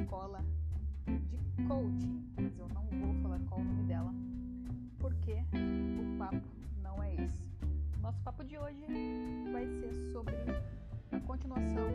[0.00, 0.44] escola
[1.06, 4.12] de coaching, mas eu não vou falar qual o nome dela,
[4.98, 6.42] porque o papo
[6.82, 7.44] não é esse.
[8.02, 8.84] Nosso papo de hoje
[9.52, 10.34] vai ser sobre
[11.12, 11.86] a continuação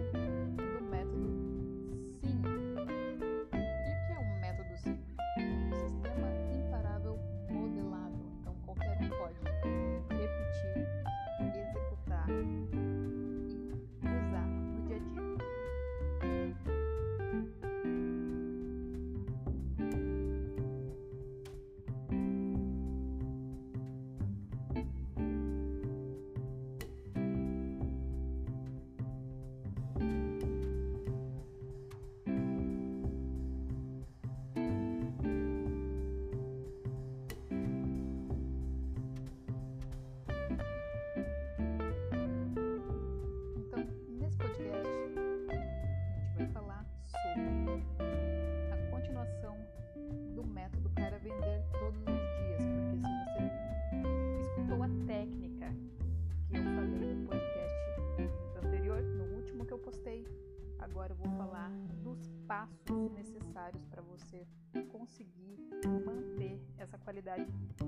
[62.62, 64.46] passos necessários para você
[64.92, 65.58] conseguir
[66.06, 67.48] manter essa qualidade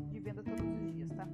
[0.09, 1.27] de venda todos os dias, tá?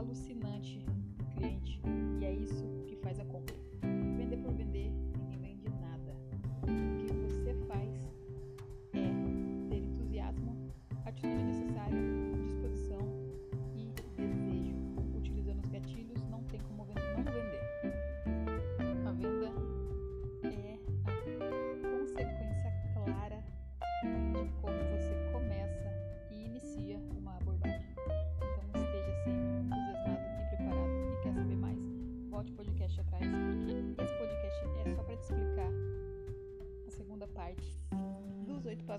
[0.00, 1.09] alucinante.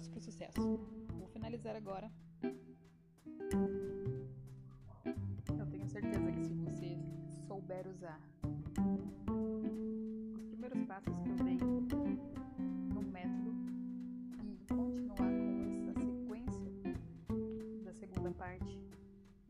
[0.08, 0.80] Para o sucesso.
[1.18, 2.12] Vou finalizar agora.
[5.58, 6.98] Eu tenho certeza que se você
[7.48, 8.20] souber usar
[10.36, 11.58] os primeiros passos que eu dei
[12.94, 13.54] no método
[14.44, 16.72] e continuar com essa sequência
[17.84, 18.80] da segunda parte,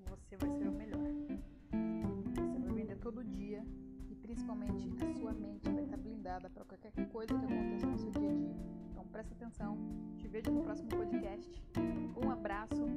[0.07, 1.00] você vai ser o melhor.
[2.25, 3.63] Você vai vender todo dia
[4.09, 8.12] e principalmente a sua mente vai estar blindada para qualquer coisa que aconteça no seu
[8.12, 8.40] dia a dia
[9.11, 9.77] presta atenção.
[10.17, 11.61] Te vejo no próximo podcast.
[12.15, 12.87] Um abraço.